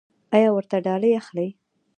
[0.35, 1.49] ایا ورته ډالۍ اخلئ؟